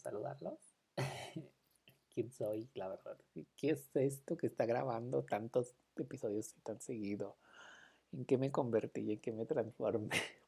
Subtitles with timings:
[0.00, 0.58] saludarlos.
[2.10, 2.68] ¿Quién soy?
[2.74, 3.18] La verdad.
[3.56, 7.38] ¿Qué es esto que está grabando tantos episodios y tan seguido?
[8.20, 9.12] ¿En qué me convertí?
[9.12, 10.10] ¿En qué me transformé?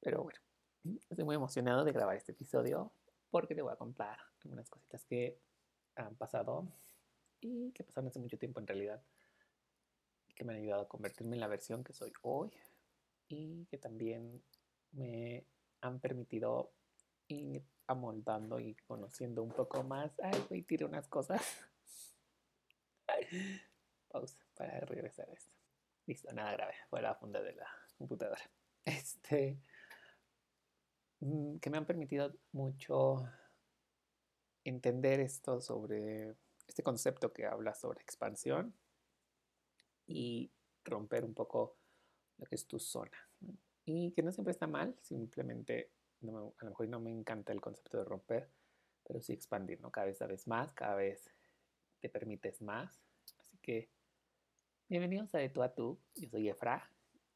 [0.00, 0.40] Pero bueno,
[1.08, 2.90] estoy muy emocionado de grabar este episodio
[3.30, 5.38] porque te voy a contar algunas cositas que
[5.94, 6.66] han pasado
[7.40, 9.00] y que pasaron hace mucho tiempo en realidad
[10.34, 12.50] que me han ayudado a convertirme en la versión que soy hoy
[13.28, 14.42] y que también
[14.90, 15.46] me
[15.80, 16.72] han permitido
[17.28, 20.10] ir amoldando y conociendo un poco más.
[20.18, 21.40] Ay, voy a tirar unas cosas.
[24.08, 25.52] Pausa para regresar a esto.
[26.06, 26.74] Listo, nada grave.
[26.88, 28.42] Fue la funda de la computadora.
[28.84, 29.58] Este.
[31.20, 33.28] Mm, que me han permitido mucho
[34.62, 36.36] entender esto sobre
[36.68, 38.74] este concepto que habla sobre expansión
[40.06, 40.52] y
[40.84, 41.76] romper un poco
[42.38, 43.18] lo que es tu zona.
[43.84, 45.90] Y que no siempre está mal, simplemente
[46.22, 48.50] a lo mejor no me encanta el concepto de romper,
[49.04, 49.90] pero sí expandir, ¿no?
[49.90, 51.30] Cada vez sabes más, cada vez
[52.00, 53.00] te permites más.
[53.38, 53.90] Así que,
[54.88, 55.98] bienvenidos a De Tú a Tú.
[56.14, 56.88] Yo soy Efra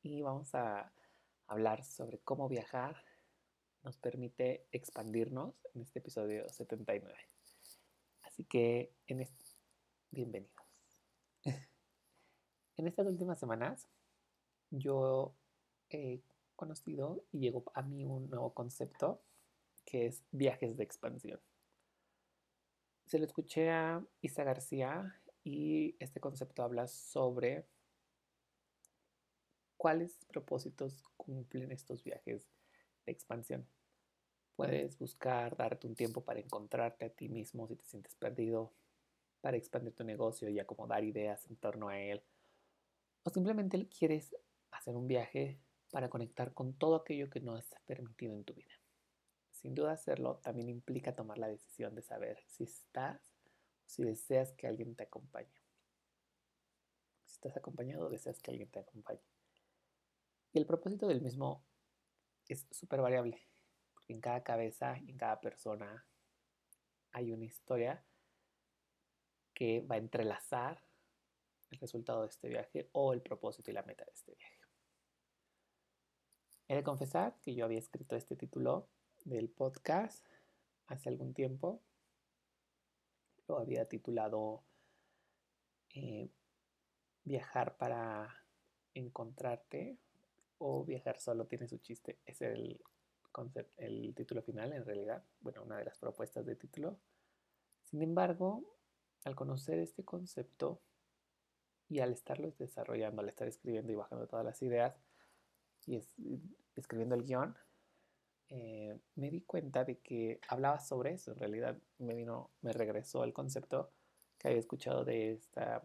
[0.03, 0.93] y vamos a
[1.49, 3.05] hablar sobre cómo viajar
[3.83, 7.13] nos permite expandirnos en este episodio 79.
[8.23, 9.27] Así que, en
[10.11, 10.55] bienvenidos.
[11.45, 13.89] en estas últimas semanas,
[14.71, 15.35] yo
[15.89, 16.23] he
[16.55, 19.23] conocido y llegó a mí un nuevo concepto
[19.85, 21.41] que es viajes de expansión.
[23.07, 25.21] Se lo escuché a Isa García
[25.99, 27.67] este concepto habla sobre
[29.77, 32.51] cuáles propósitos cumplen estos viajes
[33.07, 33.67] de expansión.
[34.55, 38.75] Puedes buscar darte un tiempo para encontrarte a ti mismo si te sientes perdido,
[39.41, 42.23] para expandir tu negocio y acomodar ideas en torno a él.
[43.23, 44.37] O simplemente quieres
[44.71, 45.59] hacer un viaje
[45.91, 48.75] para conectar con todo aquello que no has permitido en tu vida.
[49.51, 53.30] Sin duda hacerlo también implica tomar la decisión de saber si estás
[53.91, 55.53] si deseas que alguien te acompañe.
[57.25, 59.27] Si estás acompañado deseas que alguien te acompañe.
[60.53, 61.65] Y el propósito del mismo
[62.49, 63.49] es súper variable,
[64.07, 66.07] en cada cabeza en cada persona
[67.13, 68.05] hay una historia
[69.55, 70.85] que va a entrelazar
[71.71, 74.61] el resultado de este viaje o el propósito y la meta de este viaje.
[76.69, 78.89] He de confesar que yo había escrito este título
[79.25, 80.25] del podcast
[80.87, 81.83] hace algún tiempo.
[83.51, 84.63] Lo había titulado
[85.93, 86.31] eh,
[87.25, 88.33] Viajar para
[88.95, 89.99] encontrarte
[90.59, 92.21] o Viajar solo tiene su chiste.
[92.25, 92.81] Es el,
[93.77, 95.25] el título final en realidad.
[95.41, 96.97] Bueno, una de las propuestas de título.
[97.83, 98.63] Sin embargo,
[99.25, 100.81] al conocer este concepto
[101.89, 104.95] y al estarlo desarrollando, al estar escribiendo y bajando todas las ideas,
[105.87, 106.01] y
[106.77, 107.57] escribiendo el guion,
[108.51, 111.33] eh, me di cuenta de que hablaba sobre eso.
[111.33, 113.93] En realidad me vino, me regresó el concepto
[114.39, 115.83] que había escuchado de esta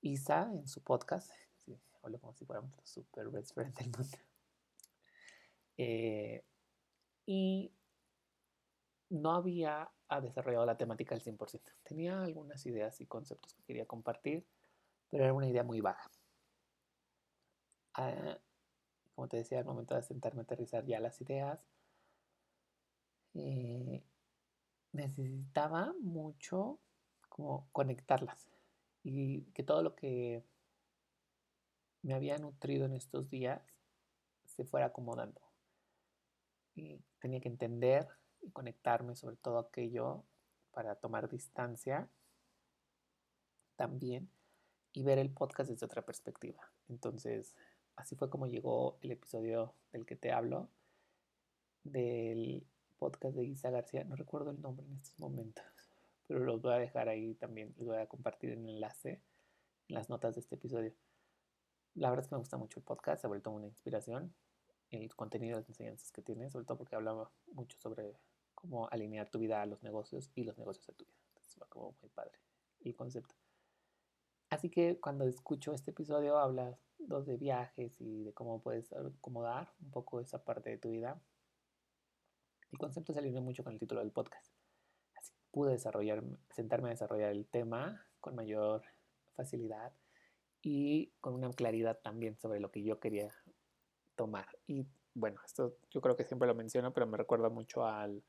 [0.00, 1.30] Isa en su podcast.
[2.02, 4.16] hablo como si fuéramos los super best friends del mundo.
[5.80, 6.42] Eh,
[7.24, 7.72] y
[9.10, 9.88] no había
[10.20, 11.60] desarrollado la temática al 100%.
[11.84, 14.44] Tenía algunas ideas y conceptos que quería compartir,
[15.08, 15.80] pero era una idea muy.
[17.94, 18.38] Ah,
[19.18, 21.66] como te decía, al momento de sentarme a aterrizar ya las ideas,
[23.34, 24.00] eh,
[24.92, 26.78] necesitaba mucho
[27.28, 28.48] como conectarlas
[29.02, 30.44] y que todo lo que
[32.02, 33.60] me había nutrido en estos días
[34.44, 35.40] se fuera acomodando.
[36.76, 38.06] Y tenía que entender
[38.40, 40.22] y conectarme sobre todo aquello
[40.70, 42.08] para tomar distancia
[43.74, 44.30] también
[44.92, 46.70] y ver el podcast desde otra perspectiva.
[46.88, 47.56] Entonces,
[47.98, 50.68] así fue como llegó el episodio del que te hablo,
[51.84, 52.66] del
[52.98, 54.04] podcast de Isa García.
[54.04, 55.64] No recuerdo el nombre en estos momentos,
[56.26, 57.74] pero los voy a dejar ahí también.
[57.76, 59.20] Les voy a compartir el enlace
[59.88, 60.94] en las notas de este episodio.
[61.94, 64.32] La verdad es que me gusta mucho el podcast, se ha vuelto una inspiración.
[64.90, 68.16] El contenido, las enseñanzas que tiene, sobre todo porque hablaba mucho sobre
[68.54, 71.16] cómo alinear tu vida a los negocios y los negocios a tu vida.
[71.28, 72.38] Entonces va como muy padre
[72.80, 73.34] el concepto.
[74.50, 79.70] Así que cuando escucho este episodio habla dos de viajes y de cómo puedes acomodar
[79.80, 81.20] un poco esa parte de tu vida.
[82.72, 84.52] El concepto se alineó mucho con el título del podcast.
[85.16, 88.82] Así pude desarrollar, sentarme a desarrollar el tema con mayor
[89.36, 89.92] facilidad
[90.62, 93.32] y con una claridad también sobre lo que yo quería
[94.16, 94.46] tomar.
[94.66, 98.22] Y bueno, esto yo creo que siempre lo menciono, pero me recuerda mucho al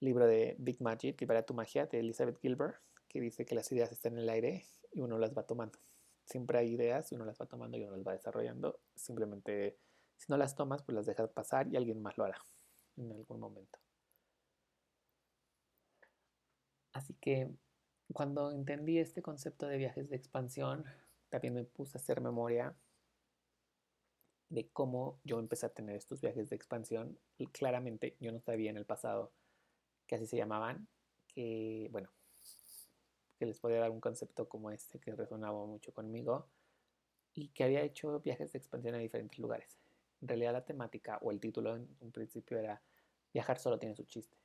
[0.00, 2.76] libro de Big Magic, Libera tu magia, de Elizabeth Gilbert,
[3.08, 5.78] que dice que las ideas están en el aire y uno las va tomando.
[6.24, 8.80] Siempre hay ideas y uno las va tomando y uno las va desarrollando.
[8.94, 9.78] Simplemente,
[10.16, 12.44] si no las tomas, pues las dejas pasar y alguien más lo hará
[12.96, 13.78] en algún momento.
[16.92, 17.50] Así que
[18.12, 20.86] cuando entendí este concepto de viajes de expansión,
[21.28, 22.74] también me puse a hacer memoria
[24.48, 27.18] de cómo yo empecé a tener estos viajes de expansión.
[27.52, 29.32] Claramente yo no sabía en el pasado
[30.06, 30.88] que así se llamaban,
[31.28, 32.10] que bueno,
[33.36, 36.48] que les podía dar un concepto como este que resonaba mucho conmigo
[37.34, 39.78] y que había hecho viajes de expansión a diferentes lugares.
[40.22, 42.82] En realidad la temática o el título en un principio era
[43.32, 44.38] Viajar solo tiene su chiste.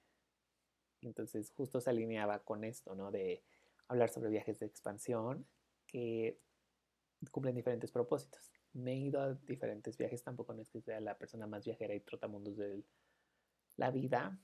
[1.01, 3.09] Entonces justo se alineaba con esto, ¿no?
[3.09, 3.41] De
[3.87, 5.47] hablar sobre viajes de expansión
[5.87, 6.37] que
[7.31, 8.51] cumplen diferentes propósitos.
[8.73, 11.93] Me he ido a diferentes viajes, tampoco no es que sea la persona más viajera
[11.93, 12.83] y trotamundos de
[13.77, 14.37] la vida.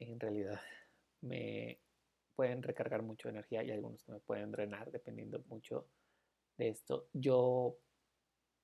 [0.00, 0.60] En realidad
[1.20, 1.80] me
[2.34, 5.88] pueden recargar mucho energía y algunos que me pueden drenar dependiendo mucho
[6.56, 7.08] de esto.
[7.12, 7.78] Yo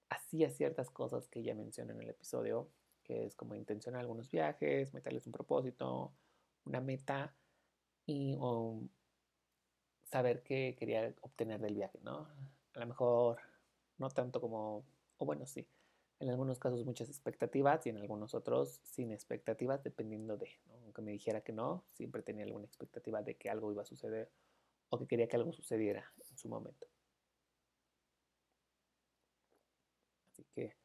[0.09, 2.71] hacía ciertas cosas que ya mencioné en el episodio,
[3.03, 6.13] que es como intencionar algunos viajes, meterles un propósito,
[6.65, 7.35] una meta
[8.07, 8.37] y
[10.05, 12.29] saber qué quería obtener del viaje, ¿no?
[12.75, 13.41] A lo mejor
[13.99, 14.85] no tanto como,
[15.19, 15.67] o bueno, sí,
[16.21, 20.51] en algunos casos muchas expectativas y en algunos otros sin expectativas, dependiendo de,
[20.83, 24.31] aunque me dijera que no, siempre tenía alguna expectativa de que algo iba a suceder
[24.91, 26.87] o que quería que algo sucediera en su momento.
[30.31, 30.77] Así que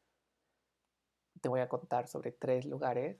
[1.41, 3.19] te voy a contar sobre tres lugares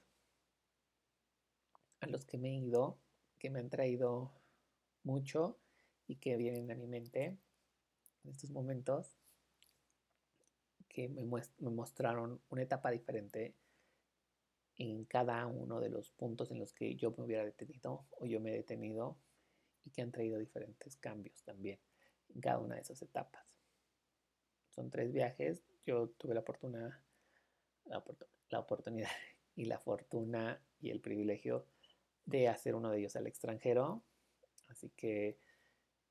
[2.00, 2.98] a los que me he ido,
[3.40, 4.32] que me han traído
[5.04, 5.60] mucho
[6.08, 7.38] y que vienen a mi mente
[8.24, 9.18] en estos momentos
[10.96, 13.54] que me, mostraron una etapa diferente
[14.78, 18.40] en cada uno de los puntos en los que yo me hubiera detenido o yo
[18.40, 19.18] me he detenido
[19.84, 21.82] y que han traído diferentes cambios también
[22.34, 23.46] en cada una de esas etapas.
[24.70, 25.66] Son tres viajes.
[25.86, 26.92] Yo tuve la oportunidad,
[27.84, 29.10] la oportunidad
[29.58, 31.68] y la fortuna y el privilegio
[32.24, 34.02] de hacer uno de ellos al extranjero.
[34.70, 35.40] Así que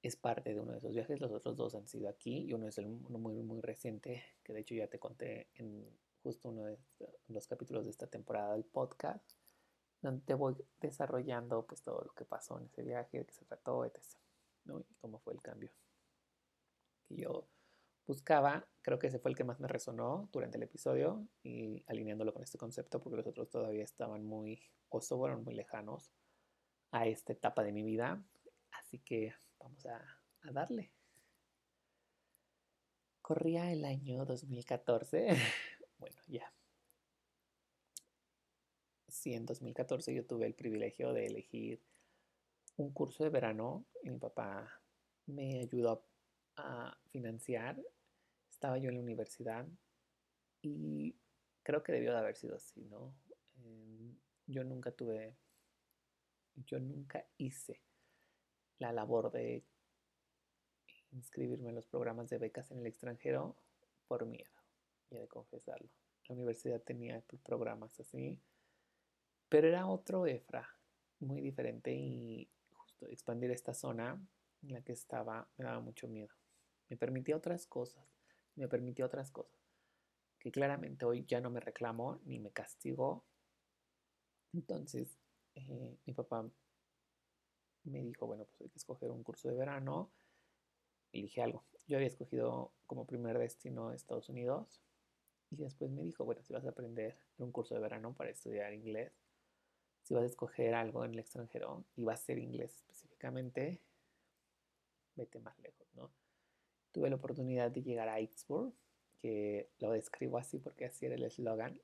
[0.04, 1.18] es parte de uno de esos viajes.
[1.18, 4.74] Los otros dos han sido aquí y uno es muy, muy reciente, que de hecho
[4.74, 5.88] ya te conté en
[6.22, 6.78] justo uno de
[7.28, 9.32] los capítulos de esta temporada del podcast,
[10.02, 13.46] donde te voy desarrollando pues todo lo que pasó en ese viaje, de qué se
[13.46, 13.98] trató, etc.
[14.66, 14.80] ¿no?
[14.80, 15.70] Y cómo fue el cambio
[17.08, 17.48] que yo
[18.06, 18.68] buscaba.
[18.82, 22.42] Creo que ese fue el que más me resonó durante el episodio y alineándolo con
[22.42, 24.60] este concepto porque los otros todavía estaban muy,
[24.90, 26.12] o fueron muy lejanos
[26.90, 28.22] a esta etapa de mi vida.
[28.70, 29.32] Así que
[29.64, 30.92] vamos a, darle.
[33.22, 35.28] Corría el año 2014.
[35.98, 36.52] bueno, ya.
[39.08, 41.82] Sí, en 2014 yo tuve el privilegio de elegir
[42.76, 44.82] un curso de verano y mi papá
[45.26, 46.06] me ayudó
[46.56, 47.80] a financiar.
[48.50, 49.66] Estaba yo en la universidad
[50.60, 51.16] y
[51.62, 53.14] creo que debió de haber sido así, ¿no?
[53.56, 54.14] Em,
[54.46, 55.38] yo nunca tuve,
[56.66, 57.80] yo nunca hice
[58.78, 59.64] la labor de
[61.12, 63.56] inscribirme en los programas de becas en el extranjero
[64.08, 64.50] por miedo,
[65.10, 65.88] y de confesarlo.
[66.28, 68.40] La universidad tenía programas así,
[69.48, 70.68] pero era otro EFRA,
[71.20, 74.20] muy diferente y justo expandir esta zona
[74.62, 76.34] en la que estaba me daba mucho miedo.
[76.88, 78.04] Me permitía otras cosas,
[78.56, 79.60] me permitía otras cosas,
[80.38, 83.24] que claramente hoy ya no me reclamo ni me castigo.
[84.52, 85.18] Entonces,
[85.54, 86.48] eh, mi papá
[87.90, 90.10] me dijo, bueno, pues hay que escoger un curso de verano.
[91.12, 91.64] Elige algo.
[91.86, 94.80] Yo había escogido como primer destino Estados Unidos.
[95.50, 98.72] Y después me dijo, bueno, si vas a aprender un curso de verano para estudiar
[98.72, 99.12] inglés,
[100.02, 103.80] si vas a escoger algo en el extranjero y va a ser inglés específicamente,
[105.16, 106.10] vete más lejos, ¿no?
[106.92, 108.72] Tuve la oportunidad de llegar a Pittsburgh,
[109.20, 111.80] que lo describo así porque así era el eslogan.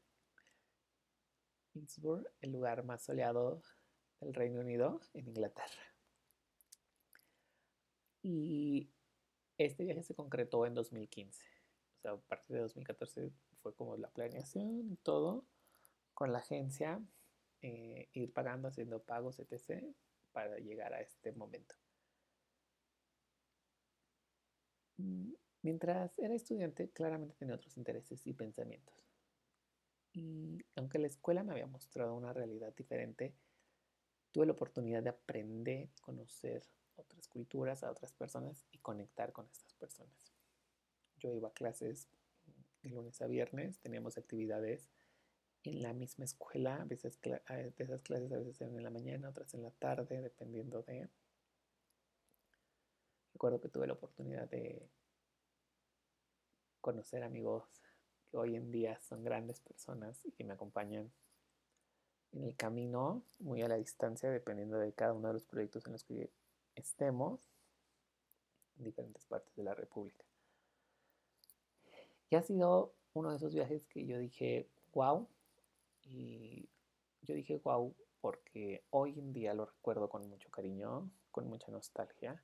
[1.72, 3.62] Pittsburgh, el lugar más soleado
[4.20, 5.82] del Reino Unido en Inglaterra.
[8.22, 8.90] Y
[9.56, 11.44] este viaje se concretó en 2015.
[11.98, 15.46] O sea, a partir de 2014 fue como la planeación todo
[16.14, 17.02] con la agencia,
[17.62, 19.84] eh, ir pagando, haciendo pagos, etc.,
[20.32, 21.74] para llegar a este momento.
[25.62, 29.06] Mientras era estudiante, claramente tenía otros intereses y pensamientos.
[30.12, 33.34] Y aunque la escuela me había mostrado una realidad diferente,
[34.32, 36.62] tuve la oportunidad de aprender, conocer
[36.96, 40.32] otras culturas, a otras personas y conectar con estas personas.
[41.16, 42.08] yo iba a clases
[42.82, 44.88] de lunes a viernes, teníamos actividades
[45.64, 49.28] en la misma escuela, a veces de esas clases a veces eran en la mañana,
[49.28, 51.08] otras en la tarde, dependiendo de...
[53.34, 54.88] Recuerdo que tuve la oportunidad de
[56.80, 57.64] conocer amigos
[58.30, 61.12] que hoy en día son grandes personas y que me acompañan
[62.32, 65.92] en el camino, muy a la distancia, dependiendo de cada uno de los proyectos en
[65.92, 66.30] los que
[66.74, 67.40] estemos
[68.78, 70.24] en diferentes partes de la República.
[72.30, 75.26] Y ha sido uno de esos viajes que yo dije, wow,
[76.02, 76.68] y
[77.22, 82.42] yo dije, wow, porque hoy en día lo recuerdo con mucho cariño, con mucha nostalgia,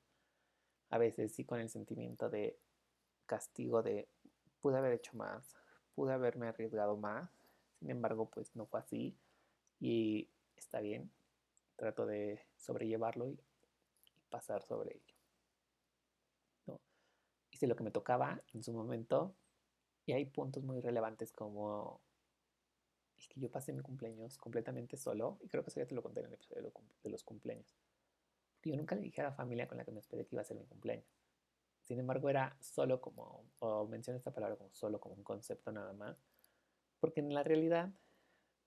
[0.90, 2.58] a veces sí con el sentimiento de
[3.26, 4.08] castigo de
[4.60, 5.56] pude haber hecho más,
[5.94, 7.30] pude haberme arriesgado más,
[7.78, 9.16] sin embargo, pues no fue así
[9.78, 11.12] y está bien,
[11.76, 13.38] trato de sobrellevarlo y,
[14.28, 15.14] pasar sobre ello.
[16.66, 16.80] ¿no?
[17.52, 19.36] Hice lo que me tocaba en su momento
[20.04, 22.02] y hay puntos muy relevantes como
[23.16, 26.02] es que yo pasé mi cumpleaños completamente solo y creo que eso ya te lo
[26.02, 27.78] conté en el episodio de los cumpleaños.
[28.64, 30.44] yo nunca le dije a la familia con la que me esperé que iba a
[30.44, 31.06] ser mi cumpleaños.
[31.82, 35.92] Sin embargo, era solo como, o menciono esta palabra como solo, como un concepto nada
[35.92, 36.18] más,
[36.98, 37.92] porque en la realidad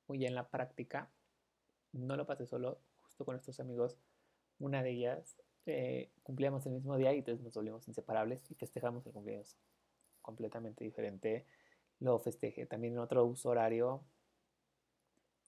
[0.09, 1.09] muy en la práctica.
[1.93, 3.97] No lo pasé solo, justo con estos amigos.
[4.57, 9.05] Una de ellas eh, cumplíamos el mismo día y entonces nos volvimos inseparables y festejamos
[9.05, 9.55] el cumpleaños
[10.21, 11.45] completamente diferente.
[11.99, 14.03] Lo festejé también en otro uso horario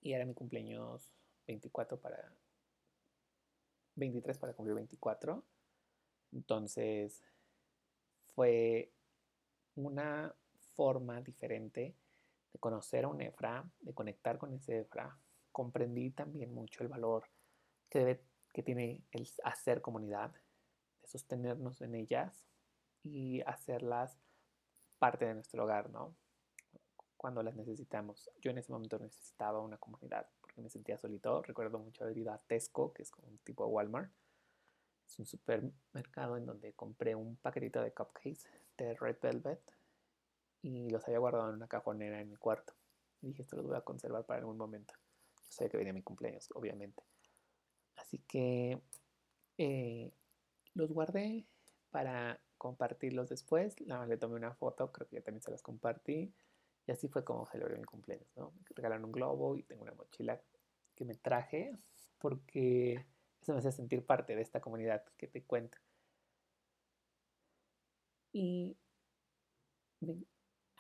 [0.01, 1.11] y era mi cumpleaños
[1.47, 2.33] 24 para
[3.95, 5.43] 23 para cumplir 24.
[6.31, 7.23] Entonces
[8.33, 8.91] fue
[9.75, 10.33] una
[10.75, 11.95] forma diferente
[12.53, 15.17] de conocer a un EFRA, de conectar con ese EFRA,
[15.51, 17.25] comprendí también mucho el valor
[17.89, 20.31] que, debe, que tiene el hacer comunidad,
[21.01, 22.45] de sostenernos en ellas
[23.03, 24.17] y hacerlas
[24.99, 26.15] parte de nuestro hogar, ¿no?
[27.17, 28.29] Cuando las necesitamos.
[28.39, 31.41] Yo en ese momento necesitaba una comunidad porque me sentía solito.
[31.41, 34.11] Recuerdo mucho haber ido a Tesco, que es como un tipo de Walmart.
[35.07, 39.61] Es un supermercado en donde compré un paquetito de cupcakes de Red Velvet
[40.61, 42.73] y los había guardado en una cajonera en mi cuarto.
[43.21, 44.93] Y dije, esto los voy a conservar para algún momento.
[45.35, 47.03] Yo sabía que venía mi cumpleaños, obviamente.
[47.95, 48.81] Así que
[49.57, 50.11] eh,
[50.73, 51.45] los guardé
[51.91, 53.79] para compartirlos después.
[53.81, 56.33] Nada más le tomé una foto, creo que ya también se las compartí.
[56.87, 58.51] Y así fue como celebré mi cumpleaños, ¿no?
[58.51, 60.41] Me regalaron un globo y tengo una mochila
[60.95, 61.77] que me traje
[62.17, 63.05] porque
[63.41, 65.77] eso me hace sentir parte de esta comunidad que te cuento.
[68.33, 68.77] Y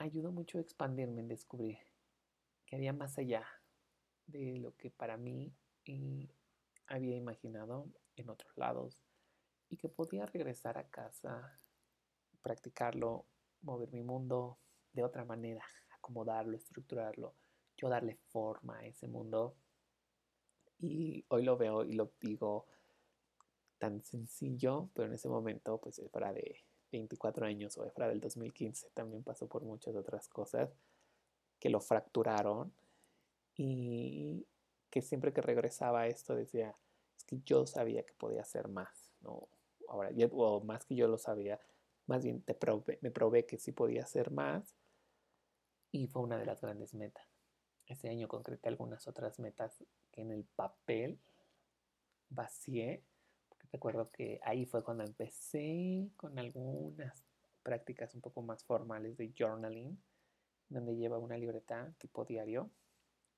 [0.03, 1.77] ayudó mucho a expandirme en descubrir
[2.65, 3.45] que había más allá
[4.27, 5.53] de lo que para mí
[6.87, 9.01] había imaginado en otros lados
[9.69, 11.59] y que podía regresar a casa,
[12.41, 13.25] practicarlo,
[13.61, 14.59] mover mi mundo
[14.93, 17.35] de otra manera, acomodarlo, estructurarlo,
[17.77, 19.55] yo darle forma a ese mundo.
[20.79, 22.67] Y hoy lo veo y lo digo
[23.77, 28.19] tan sencillo, pero en ese momento pues es para de 24 años o Efra del
[28.19, 30.69] 2015 también pasó por muchas otras cosas
[31.59, 32.73] que lo fracturaron
[33.55, 34.45] y
[34.89, 36.75] que siempre que regresaba a esto decía,
[37.17, 39.47] es que yo sabía que podía hacer más, ¿no?
[39.87, 41.59] Ahora, o más que yo lo sabía,
[42.07, 42.57] más bien te
[43.01, 44.75] me probé que sí podía hacer más
[45.91, 47.27] y fue una de las grandes metas.
[47.85, 51.19] Ese año concreté algunas otras metas que en el papel
[52.29, 53.03] vacié
[53.71, 57.23] Recuerdo que ahí fue cuando empecé con algunas
[57.63, 59.97] prácticas un poco más formales de journaling,
[60.67, 62.69] donde lleva una libreta tipo diario,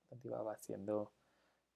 [0.09, 1.11] donde iba haciendo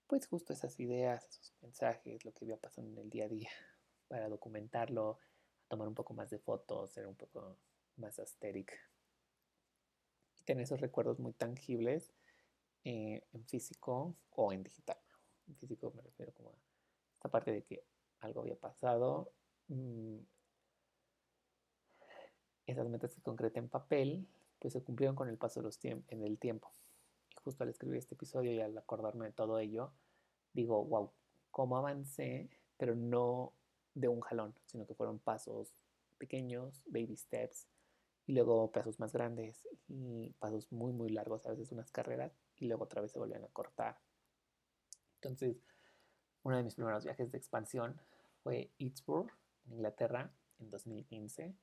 [0.08, 3.50] pues justo esas ideas, esos mensajes, lo que iba pasando en el día a día,
[4.08, 5.20] para documentarlo,
[5.68, 7.58] tomar un poco más de fotos, ser un poco
[7.98, 8.74] más asteric
[10.40, 12.14] y tener esos recuerdos muy tangibles
[12.86, 14.98] eh, en físico o en digital.
[15.48, 16.56] En físico me refiero como a
[17.16, 17.84] esta parte de que
[18.20, 19.32] algo había pasado.
[19.68, 20.18] Mm,
[22.66, 24.28] esas metas que concreté en papel,
[24.60, 26.72] pues se cumplieron con el paso de los en el tiempo.
[27.32, 29.94] Y justo al escribir este episodio y al acordarme de todo ello,
[30.54, 31.12] digo, wow,
[31.52, 33.54] cómo avancé, pero no
[33.94, 35.74] de un jalón, sino que fueron pasos
[36.18, 37.68] pequeños, baby steps,
[38.26, 42.68] y luego pasos más grandes y pasos muy, muy largos, a veces unas carreras, y
[42.68, 43.98] luego otra vez se volvían a cortar.
[45.16, 45.58] Entonces,
[46.44, 48.00] uno de mis primeros viajes de expansión
[48.44, 49.32] fue Eatsburg,
[49.66, 51.56] en Inglaterra, en 2015.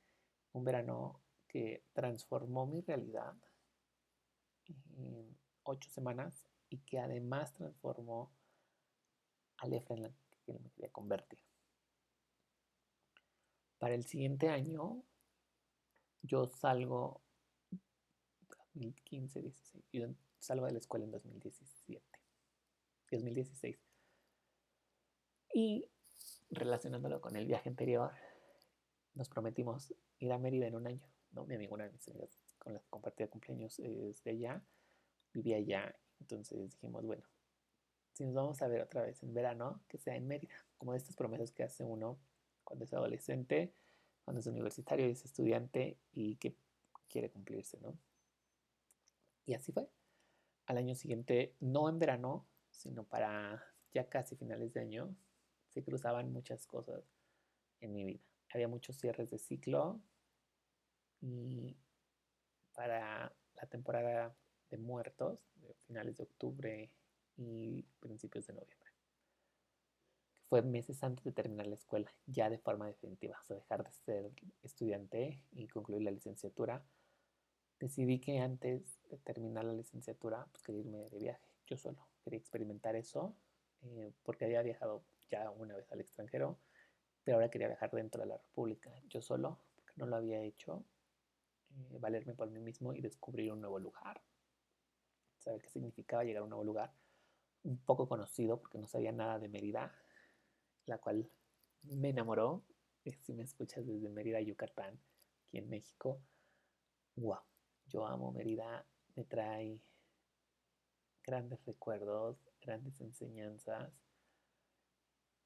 [0.53, 3.35] Un verano que transformó mi realidad
[4.67, 8.33] en ocho semanas y que además transformó
[9.59, 10.11] al EFRA en la
[10.45, 11.39] que me quería convertir.
[13.79, 15.03] Para el siguiente año
[16.23, 17.23] yo salgo
[18.75, 20.07] 2015, 16, yo
[20.39, 22.03] salgo de la escuela en 2017,
[23.11, 23.84] 2016.
[25.57, 25.89] Y
[26.51, 28.11] relacionándolo con el viaje anterior,
[29.15, 31.47] nos prometimos ir a Mérida en un año, ¿no?
[31.47, 34.61] Mi amigo, una de mis amigas con la que compartía cumpleaños es allá,
[35.33, 37.23] vivía allá, entonces dijimos, bueno,
[38.15, 40.99] si nos vamos a ver otra vez en verano, que sea en Mérida, como de
[40.99, 42.19] estas promesas que hace uno
[42.65, 43.73] cuando es adolescente,
[44.25, 46.57] cuando es universitario y es estudiante y que
[47.09, 47.97] quiere cumplirse, ¿no?
[49.47, 49.89] Y así fue.
[50.67, 55.15] Al año siguiente, no en verano, sino para ya casi finales de año,
[55.75, 57.03] se cruzaban muchas cosas
[57.81, 58.25] en mi vida.
[58.53, 60.01] Había muchos cierres de ciclo
[61.21, 61.77] y
[62.73, 64.37] para la temporada
[64.71, 65.41] de muertos,
[65.87, 66.91] finales de octubre
[67.37, 68.91] y principios de noviembre.
[70.49, 73.93] Fue meses antes de terminar la escuela, ya de forma definitiva, o sea, dejar de
[73.93, 76.85] ser estudiante y concluir la licenciatura.
[77.81, 82.07] Decidí que antes de terminar la licenciatura, pues quería irme de viaje, yo solo.
[82.23, 83.35] Quería experimentar eso,
[83.83, 86.59] eh, porque había viajado ya una vez al extranjero,
[87.23, 90.85] pero ahora quería viajar dentro de la República, yo solo, porque no lo había hecho,
[91.71, 94.23] eh, valerme por mí mismo y descubrir un nuevo lugar.
[95.39, 96.93] Saber qué significaba llegar a un nuevo lugar,
[97.63, 99.95] un poco conocido, porque no sabía nada de Mérida,
[100.87, 101.31] la cual
[101.83, 102.63] me enamoró.
[103.23, 104.99] Si me escuchas desde Mérida, Yucatán,
[105.47, 106.23] aquí en México,
[107.17, 107.41] wow,
[107.87, 109.79] yo amo Mérida, me trae
[111.23, 114.04] grandes recuerdos, grandes enseñanzas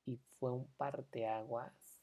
[0.09, 2.01] y fue un parteaguas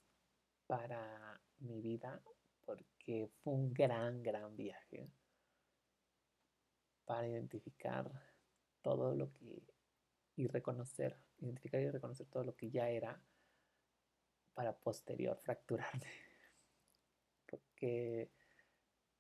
[0.68, 2.22] para mi vida
[2.64, 5.10] porque fue un gran, gran viaje
[7.06, 8.12] para identificar
[8.84, 9.64] todo lo que
[10.36, 13.20] y reconocer, identificar y reconocer todo lo que ya era
[14.54, 16.12] para posterior fracturarme.
[17.50, 18.30] Porque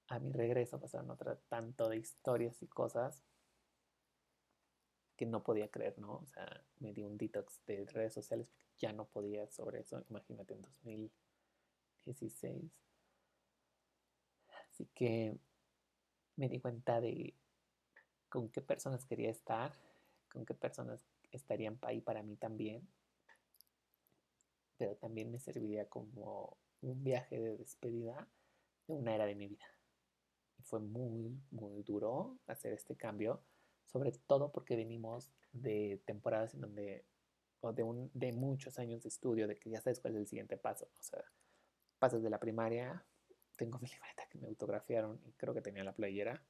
[0.10, 3.24] a mi regreso pasaron otra tanto de historias y cosas
[5.16, 6.18] que no podía creer, ¿no?
[6.18, 10.04] O sea, me di un detox de redes sociales porque ya no podía sobre eso,
[10.10, 12.84] imagínate en 2016.
[14.70, 15.38] Así que
[16.36, 17.34] me di cuenta de
[18.30, 19.74] con qué personas quería estar,
[20.30, 22.86] con qué personas estarían ahí para mí también,
[24.78, 28.28] pero también me serviría como un viaje de despedida
[28.88, 29.66] de una era de mi vida.
[30.60, 33.42] Y fue muy, muy duro hacer este cambio
[33.86, 37.06] sobre todo porque venimos de temporadas en donde,
[37.62, 40.28] o de, un, de muchos años de estudio, de que ya sabes cuál es el
[40.28, 40.86] siguiente paso.
[41.00, 41.24] O sea,
[42.00, 43.04] pasas de la primaria,
[43.56, 46.42] tengo mi libreta que me autografiaron y creo que tenía la playera,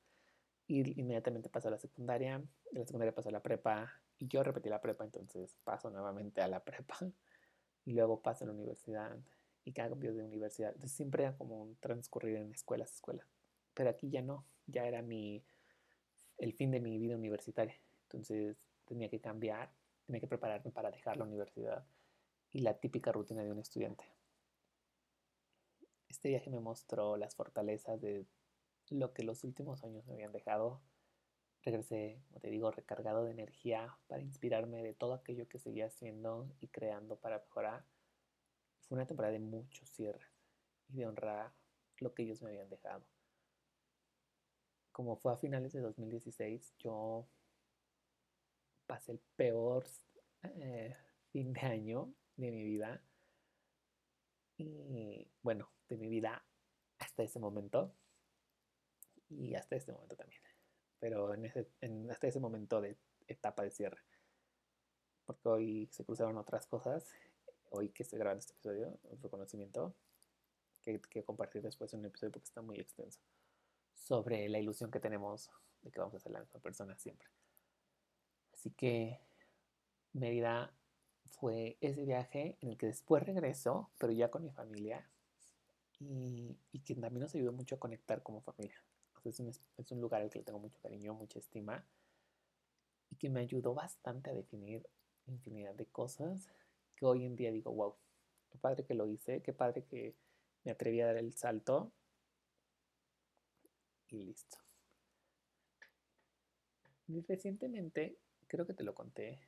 [0.68, 4.44] y inmediatamente paso a la secundaria, de la secundaria paso a la prepa, y yo
[4.44, 6.98] repetí la prepa, entonces paso nuevamente a la prepa,
[7.86, 9.16] y luego paso a la universidad,
[9.66, 10.70] y cambio de universidad.
[10.74, 13.28] Entonces siempre era como transcurrir en escuelas, escuelas.
[13.74, 15.44] Pero aquí ya no, ya era mi
[16.38, 17.80] el fin de mi vida universitaria.
[18.04, 19.72] Entonces tenía que cambiar,
[20.06, 21.86] tenía que prepararme para dejar la universidad
[22.52, 24.06] y la típica rutina de un estudiante.
[26.08, 28.26] Este viaje me mostró las fortalezas de
[28.90, 30.82] lo que los últimos años me habían dejado.
[31.64, 36.48] Regresé, como te digo, recargado de energía para inspirarme de todo aquello que seguía haciendo
[36.62, 37.86] y creando para mejorar.
[38.82, 40.32] Fue una temporada de muchos cierres
[40.88, 41.52] y de honrar
[41.98, 43.04] lo que ellos me habían dejado
[44.96, 47.28] como fue a finales de 2016, yo
[48.88, 49.86] pasé el peor
[50.44, 50.96] eh,
[51.34, 53.04] fin de año de mi vida.
[54.58, 56.46] Y bueno, de mi vida
[57.00, 57.94] hasta ese momento.
[59.28, 60.42] Y hasta este momento también.
[61.00, 61.68] Pero en ese,
[62.10, 62.96] hasta ese momento de
[63.28, 64.00] etapa de cierre.
[65.26, 67.14] Porque hoy se cruzaron otras cosas.
[67.70, 69.94] Hoy que estoy grabando este episodio, un reconocimiento
[70.82, 73.20] que, que compartir después en un episodio porque está muy extenso
[73.96, 75.50] sobre la ilusión que tenemos
[75.82, 77.28] de que vamos a ser la misma persona siempre.
[78.54, 79.20] Así que
[80.14, 80.74] Mérida
[81.30, 85.10] fue ese viaje en el que después regreso, pero ya con mi familia,
[86.00, 88.82] y, que también nos ayudó mucho a conectar como familia.
[89.24, 91.86] es, un, es un lugar al que tengo mucho cariño, mucha estima,
[93.10, 94.88] y que me ayudó bastante a definir
[95.28, 96.50] infinidad de cosas
[96.96, 97.96] que hoy en día digo, wow,
[98.50, 100.16] qué padre que lo hice, qué padre que
[100.64, 101.92] me atreví a dar el salto
[104.24, 104.58] listo.
[107.28, 109.40] recientemente, creo que te lo conté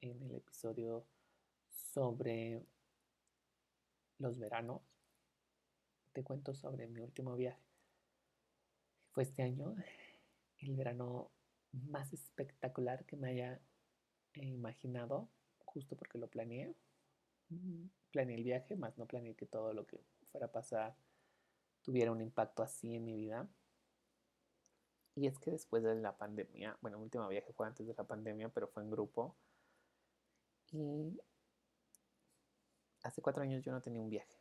[0.00, 1.06] en el episodio
[1.68, 2.64] sobre
[4.18, 4.82] los veranos,
[6.12, 7.62] te cuento sobre mi último viaje.
[9.10, 9.74] Fue este año
[10.58, 11.30] el verano
[11.72, 13.60] más espectacular que me haya
[14.34, 16.74] imaginado, justo porque lo planeé.
[18.10, 20.96] Planeé el viaje, más no planeé que todo lo que fuera a pasar
[21.82, 23.48] tuviera un impacto así en mi vida.
[25.14, 28.04] Y es que después de la pandemia, bueno, el último viaje fue antes de la
[28.04, 29.36] pandemia, pero fue en grupo.
[30.72, 31.20] Y
[33.02, 34.38] hace cuatro años yo no tenía un viaje.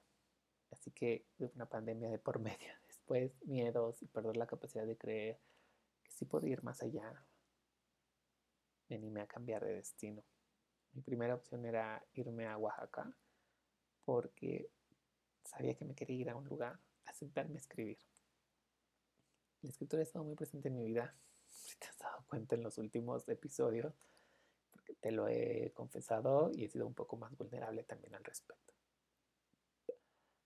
[0.71, 2.73] Así que una pandemia de por medio.
[2.87, 5.39] Después miedos y perder la capacidad de creer
[6.03, 7.25] que sí podía ir más allá.
[8.87, 10.23] Me animé a cambiar de destino.
[10.93, 13.13] Mi primera opción era irme a Oaxaca
[14.05, 14.69] porque
[15.43, 17.99] sabía que me quería ir a un lugar a sentarme a escribir.
[19.61, 21.13] La escritura ha estado muy presente en mi vida,
[21.47, 23.93] si te has dado cuenta en los últimos episodios,
[24.71, 28.73] porque te lo he confesado y he sido un poco más vulnerable también al respecto.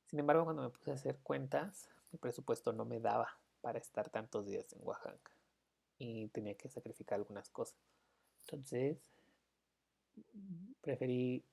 [0.08, 4.10] Sin embargo, cuando me puse a hacer cuentas, mi presupuesto no me daba para estar
[4.10, 5.32] tantos días en Oaxaca
[5.97, 7.80] y tenía que sacrificar algunas cosas.
[8.41, 8.97] Entonces,
[10.82, 11.43] preferí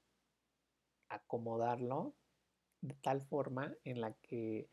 [1.09, 2.12] acomodarlo
[2.81, 4.68] de tal forma en la que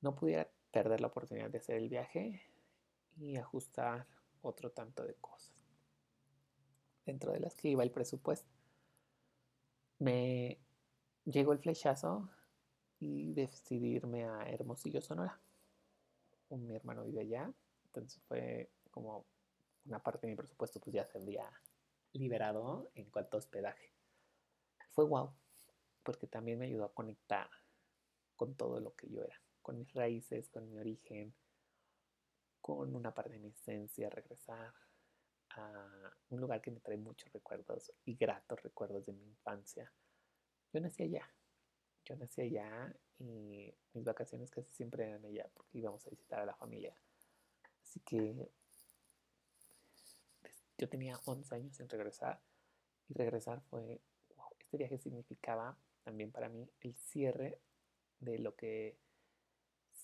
[0.00, 2.42] no pudiera perder la oportunidad de hacer el viaje
[3.16, 4.06] y ajustar
[4.42, 5.52] otro tanto de cosas.
[7.04, 8.50] Dentro de las que iba el presupuesto.
[9.98, 10.58] Me
[11.24, 12.30] llegó el flechazo
[12.98, 15.40] y decidí irme a Hermosillo, Sonora.
[16.50, 17.52] Mi hermano vive allá,
[17.84, 19.24] entonces fue como
[19.84, 21.48] una parte de mi presupuesto pues ya se había
[22.12, 23.92] liberado en cuanto a hospedaje.
[24.90, 25.32] Fue wow,
[26.02, 27.48] porque también me ayudó a conectar
[28.36, 31.34] con todo lo que yo era, con mis raíces, con mi origen,
[32.60, 34.72] con una parte de mi esencia, regresar
[35.50, 39.92] a un lugar que me trae muchos recuerdos y gratos recuerdos de mi infancia.
[40.72, 41.28] Yo nací allá,
[42.04, 46.46] yo nací allá y mis vacaciones casi siempre eran allá porque íbamos a visitar a
[46.46, 46.94] la familia.
[47.82, 48.48] Así que
[50.78, 52.40] yo tenía 11 años sin regresar
[53.08, 54.00] y regresar fue,
[54.36, 57.60] wow, este viaje significaba también para mí el cierre
[58.20, 58.96] de lo que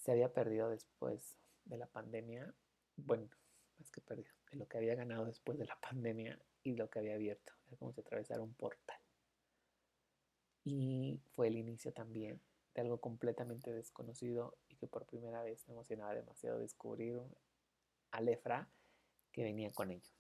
[0.07, 2.55] se había perdido después de la pandemia,
[2.95, 3.29] bueno,
[3.77, 7.15] más que perdido, lo que había ganado después de la pandemia y lo que había
[7.15, 9.01] abierto, era como si atravesara un portal.
[10.63, 12.41] Y fue el inicio también
[12.73, 17.21] de algo completamente desconocido y que por primera vez me emocionaba demasiado descubrir
[18.13, 18.69] a Lefra
[19.33, 20.13] que venía con ello.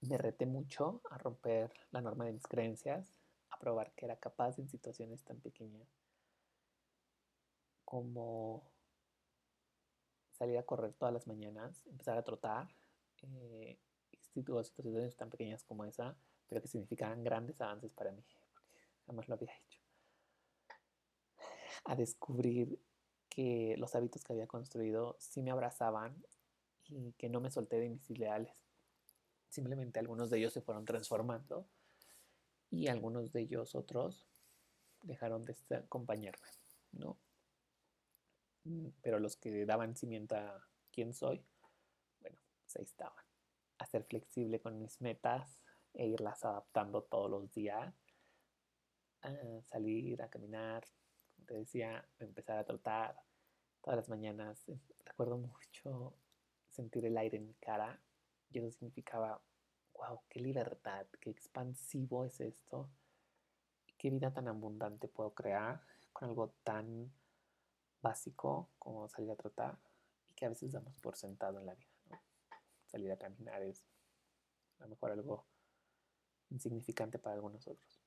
[0.00, 3.18] Me reté mucho a romper la norma de mis creencias,
[3.58, 5.97] probar que era capaz en situaciones tan pequeñas
[7.88, 8.70] como
[10.32, 12.68] salir a correr todas las mañanas, empezar a trotar,
[13.22, 13.78] eh,
[14.34, 16.14] situaciones tan pequeñas como esa,
[16.48, 18.22] pero que significaban grandes avances para mí,
[18.52, 19.80] porque jamás lo había hecho.
[21.86, 22.78] A descubrir
[23.30, 26.22] que los hábitos que había construido sí me abrazaban
[26.90, 28.54] y que no me solté de mis ideales.
[29.48, 31.66] Simplemente algunos de ellos se fueron transformando
[32.70, 34.28] y algunos de ellos otros
[35.00, 36.48] dejaron de acompañarme,
[36.92, 37.16] ¿no?
[38.64, 41.44] Mm, pero los que daban cimiento a quién soy,
[42.20, 43.24] bueno, pues ahí estaban.
[43.78, 45.62] A ser flexible con mis metas
[45.94, 47.94] e irlas adaptando todos los días.
[49.64, 50.84] Salir a caminar,
[51.34, 53.20] como te decía, empezar a trotar
[53.82, 54.64] todas las mañanas.
[55.04, 56.14] Recuerdo mucho
[56.70, 58.00] sentir el aire en mi cara
[58.50, 59.40] y eso significaba
[59.98, 62.88] wow, qué libertad, qué expansivo es esto,
[63.98, 67.12] qué vida tan abundante puedo crear con algo tan
[68.02, 69.78] básico como salir a trotar
[70.30, 72.22] y que a veces damos por sentado en la vida.
[72.86, 73.84] Salir a caminar es
[74.78, 75.46] a lo mejor algo
[76.50, 78.00] insignificante para algunos otros.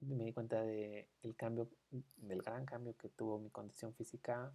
[0.00, 1.70] Y me di cuenta del cambio,
[2.16, 4.52] del gran cambio que tuvo mi condición física,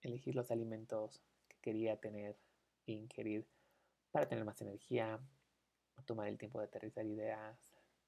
[0.00, 2.38] elegir los alimentos que quería tener
[2.86, 3.46] e ingerir
[4.12, 5.20] para tener más energía,
[6.06, 7.58] tomar el tiempo de aterrizar ideas.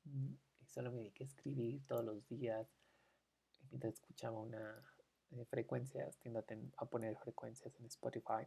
[0.05, 2.69] Mm, y solo me dediqué a escribir todos los días.
[3.70, 4.83] Mientras escuchaba una
[5.37, 6.44] eh, frecuencias, tiendo
[6.77, 8.46] a, poner frecuencias en Spotify.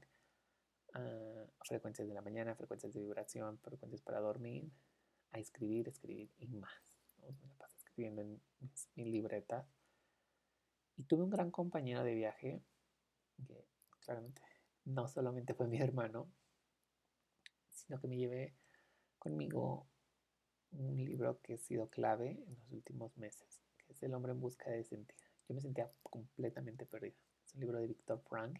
[0.95, 4.71] Uh, frecuencias de la mañana, frecuencias de vibración, frecuencias para dormir,
[5.31, 6.71] a escribir, escribir y más.
[7.17, 9.67] Me la paso escribiendo en mis, mis libretas.
[10.95, 12.63] Y tuve un gran compañero de viaje,
[13.45, 13.65] que
[13.99, 14.41] claramente
[14.85, 16.31] no solamente fue mi hermano,
[17.69, 18.55] sino que me llevé
[19.19, 19.87] conmigo
[20.71, 24.69] un libro que ha sido clave en los últimos meses, es El hombre en busca
[24.69, 25.19] de sentido.
[25.47, 27.15] Yo me sentía completamente perdida.
[27.43, 28.59] Es un libro de Víctor Frank.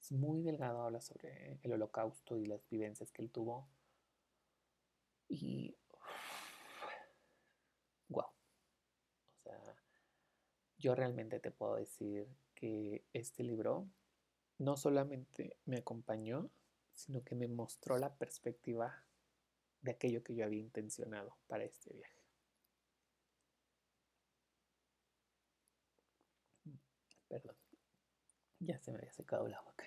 [0.00, 3.68] Es muy delgado, habla sobre el holocausto y las vivencias que él tuvo.
[5.28, 5.76] Y...
[8.08, 8.24] Wow.
[8.24, 9.76] O sea,
[10.78, 13.88] yo realmente te puedo decir que este libro
[14.58, 16.50] no solamente me acompañó,
[16.92, 19.04] sino que me mostró la perspectiva
[19.80, 22.21] de aquello que yo había intencionado para este viaje.
[28.64, 29.84] Ya se me había secado la boca.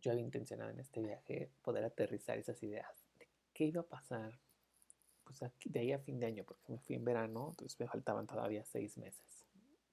[0.00, 4.40] Yo había intencionado en este viaje poder aterrizar esas ideas de qué iba a pasar
[5.22, 8.26] pues de ahí a fin de año, porque me fui en verano, entonces me faltaban
[8.26, 9.46] todavía seis meses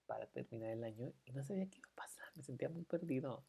[0.08, 3.45] para terminar el año y no sabía qué iba a pasar, me sentía muy perdido.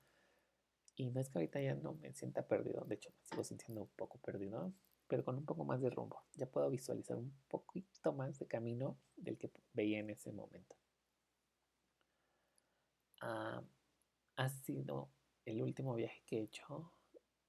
[0.96, 3.82] Y no es que ahorita ya no me sienta perdido, de hecho me sigo sintiendo
[3.82, 4.74] un poco perdido,
[5.06, 6.22] pero con un poco más de rumbo.
[6.34, 10.76] Ya puedo visualizar un poquito más de camino del que veía en ese momento.
[13.20, 15.10] Ha sido
[15.44, 16.92] el último viaje que he hecho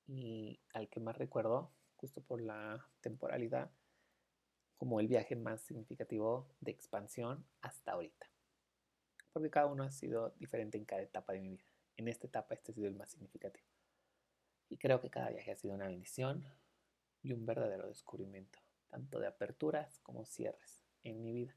[0.07, 3.69] y al que más recuerdo, justo por la temporalidad,
[4.77, 8.27] como el viaje más significativo de expansión hasta ahorita.
[9.33, 11.65] Porque cada uno ha sido diferente en cada etapa de mi vida.
[11.97, 13.67] En esta etapa este ha sido el más significativo.
[14.69, 16.45] Y creo que cada viaje ha sido una bendición
[17.21, 21.55] y un verdadero descubrimiento, tanto de aperturas como cierres en mi vida.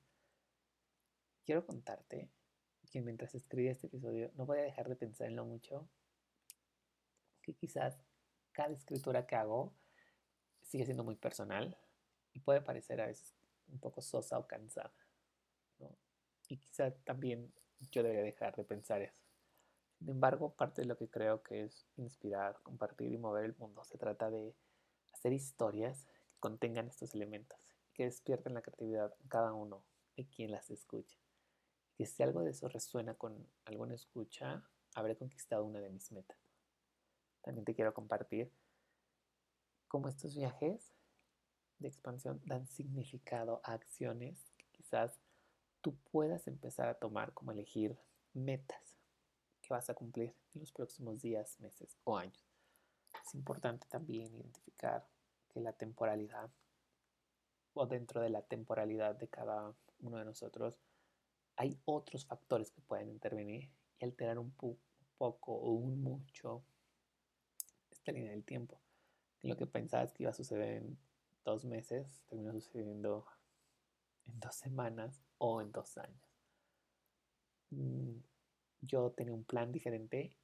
[1.44, 2.28] Quiero contarte
[2.92, 5.88] que mientras escribí este episodio no voy a dejar de pensar en lo mucho
[7.40, 7.96] que quizás
[8.52, 9.72] cada escritura que hago
[10.62, 11.76] sigue siendo muy personal,
[12.32, 13.34] y puede parecer a veces
[13.68, 14.92] un poco sosa o cansada.
[16.48, 17.52] Y quizá también
[17.90, 19.20] yo debería dejar de pensar eso.
[19.98, 23.84] Sin embargo, parte de lo que creo que es inspirar, compartir y mover el mundo
[23.84, 24.54] se trata de
[25.12, 27.58] hacer historias que contengan estos elementos,
[27.94, 29.82] que despierten la creatividad en cada uno
[30.16, 31.21] de quien las escucha.
[32.02, 34.60] Que si algo de eso resuena con alguna escucha,
[34.96, 36.36] habré conquistado una de mis metas.
[37.42, 38.50] También te quiero compartir
[39.86, 40.92] cómo estos viajes
[41.78, 45.20] de expansión dan significado a acciones que quizás
[45.80, 47.96] tú puedas empezar a tomar como elegir
[48.32, 48.96] metas
[49.60, 52.44] que vas a cumplir en los próximos días, meses o años.
[53.24, 55.06] Es importante también identificar
[55.50, 56.50] que la temporalidad
[57.74, 60.80] o dentro de la temporalidad de cada uno de nosotros
[61.62, 63.70] hay otros factores que pueden intervenir
[64.00, 66.64] y alterar un poco o un mucho
[67.88, 68.80] esta línea del tiempo.
[69.42, 70.98] lo que pensabas que iba a suceder en
[71.44, 73.26] dos meses termina sucediendo
[74.26, 76.28] en dos semanas o en dos años.
[77.70, 78.18] Mm,
[78.80, 80.36] yo tenía un plan diferente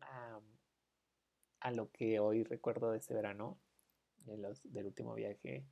[0.00, 0.40] a,
[1.72, 3.58] lo que hoy recuerdo de ese verano,
[4.24, 5.64] del último viaje.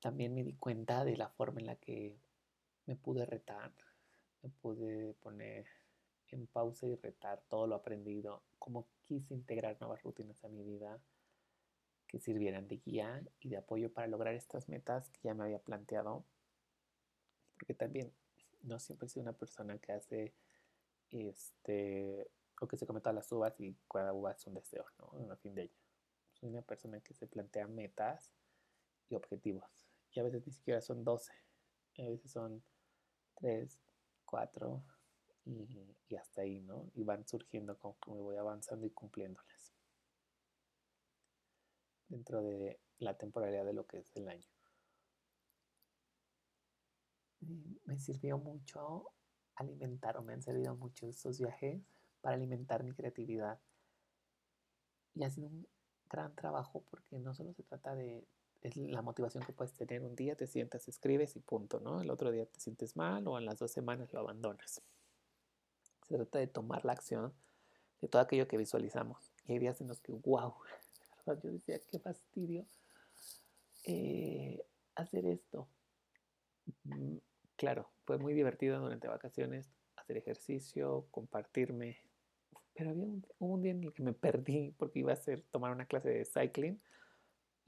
[0.00, 2.16] También me di cuenta de la forma en la que
[2.86, 3.72] me pude retar,
[4.42, 5.66] me pude poner
[6.30, 11.00] en pausa y retar todo lo aprendido, cómo quise integrar nuevas rutinas a mi vida
[12.06, 15.58] que sirvieran de guía y de apoyo para lograr estas metas que ya me había
[15.58, 16.24] planteado.
[17.54, 18.12] Porque también
[18.62, 20.34] no siempre sido una persona que hace
[21.10, 22.30] este
[22.60, 25.36] o que se come todas las uvas y cada uva es un deseo, ¿no?
[25.36, 25.76] Fin de ello.
[26.32, 28.32] Soy una persona que se plantea metas
[29.08, 29.87] y objetivos.
[30.12, 31.32] Y a veces ni siquiera son 12.
[31.98, 32.62] A veces son
[33.36, 33.80] 3,
[34.24, 34.84] 4
[35.46, 36.90] y, hasta ahí, ¿no?
[36.94, 39.74] Y van surgiendo conforme voy avanzando y cumpliéndolas
[42.08, 44.48] dentro de la temporalidad de lo que es el año.
[47.84, 49.12] Me sirvió mucho
[49.54, 51.82] alimentar o me han servido mucho estos viajes
[52.20, 53.60] para alimentar mi creatividad.
[55.14, 55.66] Y ha sido un
[56.08, 58.26] gran trabajo porque no solo se trata de
[58.62, 60.02] es la motivación que puedes tener.
[60.02, 62.00] Un día te sientas, escribes y punto, ¿no?
[62.00, 64.82] El otro día te sientes mal o en las dos semanas lo abandonas.
[66.08, 67.32] Se trata de tomar la acción
[68.00, 69.32] de todo aquello que visualizamos.
[69.46, 70.54] Y hay días en los que, wow,
[71.26, 72.66] yo decía, qué fastidio
[73.84, 75.68] eh, hacer esto.
[76.84, 77.16] Mm,
[77.56, 81.98] claro, fue muy divertido durante vacaciones hacer ejercicio, compartirme,
[82.74, 85.72] pero había un, un, día en el que me perdí porque iba a hacer, tomar
[85.72, 86.80] una clase de cycling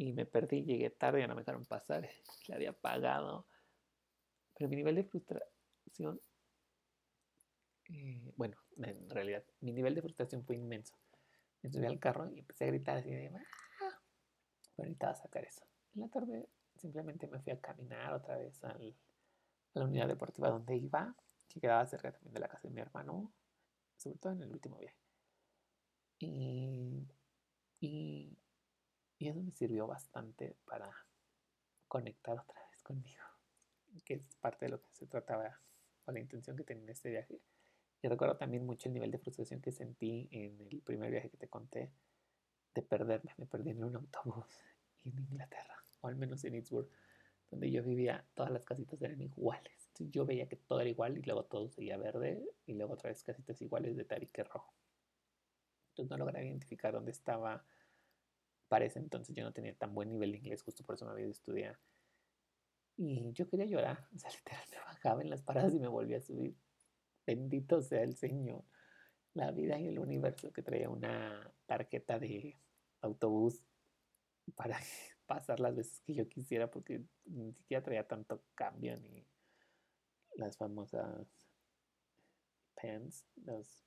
[0.02, 2.08] y me perdí, llegué tarde, ya no me dejaron pasar,
[2.48, 3.46] le había pagado.
[4.56, 6.20] Pero mi nivel de frustración,
[7.90, 10.94] eh, bueno, en realidad, mi nivel de frustración fue inmenso
[11.62, 14.00] me subí al carro y empecé a gritar así de, ¡Ah!
[14.74, 15.66] pero necesitaba sacar eso.
[15.94, 18.74] En la tarde simplemente me fui a caminar otra vez a
[19.74, 21.14] la unidad deportiva donde iba,
[21.48, 23.30] que quedaba cerca también de la casa de mi hermano,
[23.98, 24.96] sobre todo en el último viaje.
[26.20, 27.06] Y,
[27.80, 28.38] y,
[29.20, 30.90] y eso me sirvió bastante para
[31.86, 33.22] conectar otra vez conmigo,
[34.04, 35.60] que es parte de lo que se trataba
[36.06, 37.40] o la intención que tenía en este viaje
[38.02, 41.36] y recuerdo también mucho el nivel de frustración que sentí en el primer viaje que
[41.36, 41.92] te conté
[42.74, 43.34] de perderme.
[43.36, 44.58] Me perdí en un autobús
[45.04, 46.90] en Inglaterra, o al menos en Innsbruck,
[47.50, 49.86] donde yo vivía, todas las casitas eran iguales.
[49.88, 53.10] Entonces yo veía que todo era igual y luego todo seguía verde y luego otra
[53.10, 54.72] vez casitas iguales de tarique rojo.
[55.90, 57.64] Entonces no lograba identificar dónde estaba.
[58.70, 61.10] Para ese entonces yo no tenía tan buen nivel de inglés, justo por eso me
[61.10, 61.78] había ido a estudiar.
[62.96, 66.20] Y yo quería llorar, o sea, literal bajaba en las paradas y me volvía a
[66.20, 66.56] subir.
[67.26, 68.62] Bendito sea el Señor,
[69.34, 72.60] la vida y el universo que traía una tarjeta de
[73.00, 73.64] autobús
[74.54, 74.78] para
[75.26, 79.26] pasar las veces que yo quisiera porque ni siquiera traía tanto cambio ni
[80.36, 81.26] las famosas
[82.80, 83.84] pence, los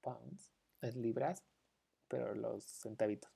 [0.00, 1.44] pounds, las libras,
[2.08, 3.33] pero los centavitos.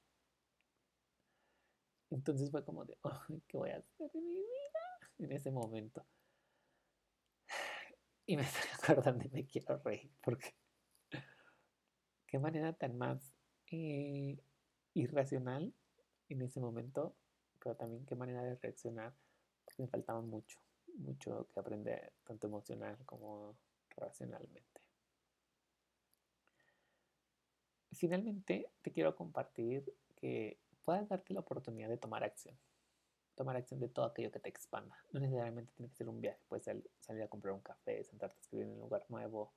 [2.10, 2.98] Entonces fue como de,
[3.48, 6.06] ¿qué voy a hacer en mi vida en ese momento?
[8.26, 10.54] Y me estoy acordando y me quiero reír porque
[12.26, 13.32] qué manera tan más
[13.70, 14.38] eh,
[14.94, 15.72] irracional
[16.28, 17.16] en ese momento,
[17.58, 19.14] pero también qué manera de reaccionar,
[19.64, 20.58] porque me faltaba mucho,
[20.96, 23.56] mucho que aprender, tanto emocional como
[23.96, 24.80] racionalmente.
[27.92, 30.58] Finalmente, te quiero compartir que
[30.88, 32.59] puedas darte la oportunidad de tomar acción.
[33.35, 34.96] Tomar acción de todo aquello que te expanda.
[35.12, 36.40] No necesariamente tiene que ser un viaje.
[36.48, 39.53] Puedes salir a comprar un café, sentarte a escribir en un lugar nuevo,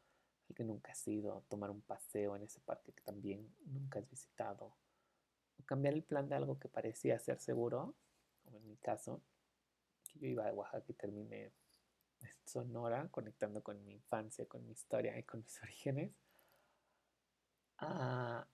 [0.49, 4.09] al que nunca has ido, tomar un paseo en ese parque que también nunca has
[4.09, 4.75] visitado.
[5.57, 7.95] O cambiar el plan de algo que parecía ser seguro,
[8.43, 9.21] como en mi caso,
[10.11, 11.53] que yo iba a Oaxaca y terminé en
[12.43, 16.11] Sonora, conectando con mi infancia, con mi historia y con mis orígenes
[17.77, 18.45] a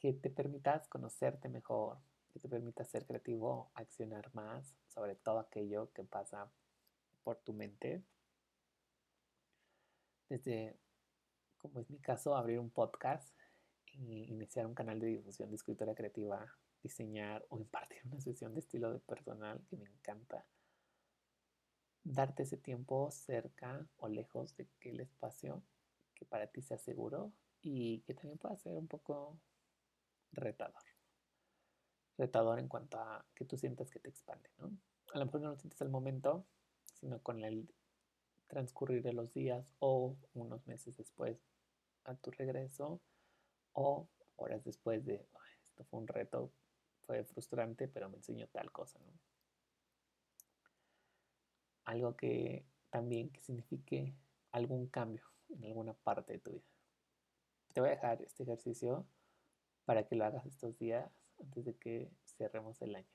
[0.00, 1.98] que te permitas conocerte mejor,
[2.32, 6.50] que te permitas ser creativo, accionar más sobre todo aquello que pasa
[7.22, 8.02] por tu mente.
[10.30, 10.78] Desde,
[11.58, 13.28] como es mi caso, abrir un podcast
[13.92, 16.50] e iniciar un canal de difusión de escritura creativa,
[16.82, 20.46] diseñar o impartir una sesión de estilo de personal que me encanta.
[22.04, 25.62] Darte ese tiempo cerca o lejos de aquel espacio
[26.14, 29.38] que para ti sea seguro y que también pueda ser un poco
[30.32, 30.82] retador.
[32.16, 34.70] Retador en cuanto a que tú sientas que te expande, ¿no?
[35.12, 36.46] A lo mejor no lo sientes al momento,
[36.94, 37.72] sino con el
[38.46, 41.38] transcurrir de los días o unos meses después
[42.04, 43.00] a tu regreso
[43.72, 45.26] o horas después de
[45.68, 46.52] esto fue un reto,
[47.06, 49.12] fue frustrante, pero me enseñó tal cosa, ¿no?
[51.84, 54.14] Algo que también que signifique
[54.52, 56.70] algún cambio en alguna parte de tu vida
[57.72, 59.06] te voy a dejar este ejercicio
[59.90, 63.08] para que lo hagas estos días antes de que cerremos el año.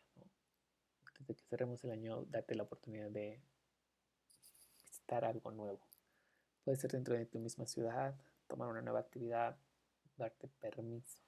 [1.06, 3.42] Antes de que cerremos el año, date la oportunidad de
[4.84, 5.80] visitar algo nuevo.
[6.66, 8.14] Puede ser dentro de tu misma ciudad,
[8.48, 9.58] tomar una nueva actividad,
[10.18, 11.22] darte permiso.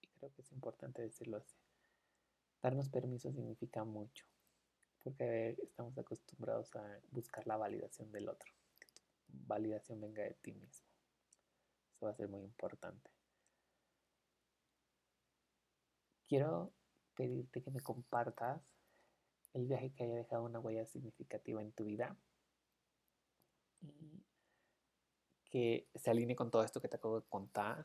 [0.00, 1.54] Y creo que es importante decirlo así.
[2.60, 4.26] Darnos permiso significa mucho,
[4.98, 8.50] porque estamos acostumbrados a buscar la validación del otro,
[9.28, 10.88] validación venga de ti mismo
[12.04, 13.11] va a ser muy importante.
[16.32, 16.72] Quiero
[17.14, 18.62] pedirte que me compartas
[19.52, 22.16] el viaje que haya dejado una huella significativa en tu vida
[23.82, 24.24] y
[25.44, 27.84] que se alinee con todo esto que te acabo de contar.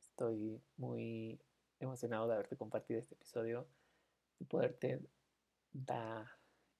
[0.00, 1.38] Estoy muy
[1.78, 3.68] emocionado de haberte compartido este episodio
[4.38, 5.06] y poderte
[5.70, 6.26] dar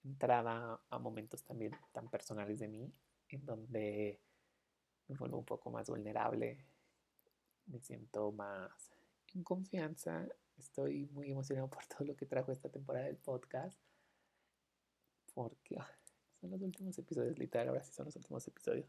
[0.04, 2.90] entrada a momentos también tan personales de mí,
[3.28, 4.22] en donde
[5.08, 6.64] me vuelvo un poco más vulnerable,
[7.66, 8.90] me siento más
[9.34, 13.80] en confianza, estoy muy emocionado por todo lo que trajo esta temporada del podcast,
[15.34, 15.90] porque ah,
[16.40, 18.86] son los últimos episodios, literal, ahora sí son los últimos episodios.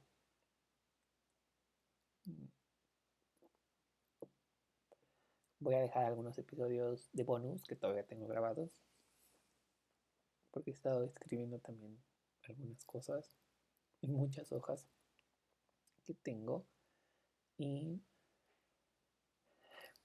[2.26, 2.48] Mm.
[5.60, 8.78] Voy a dejar algunos episodios de bonus que todavía tengo grabados,
[10.52, 11.98] porque he estado escribiendo también
[12.44, 13.36] algunas cosas
[14.02, 14.88] en muchas hojas
[16.06, 16.68] que tengo.
[17.58, 18.02] Y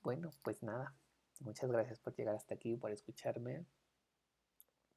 [0.02, 0.94] bueno, pues nada,
[1.40, 3.66] muchas gracias por llegar hasta aquí, por escucharme.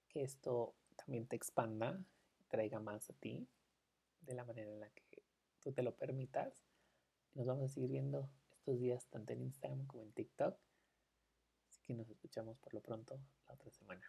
[0.10, 1.99] Que esto también te expanda,
[2.47, 3.47] traiga más a ti
[4.21, 5.23] de la manera en la que
[5.60, 6.63] tú te lo permitas.
[7.34, 10.56] Nos vamos a seguir viendo estos días tanto en Instagram como en TikTok.
[11.67, 14.06] Así que nos escuchamos por lo pronto la otra semana.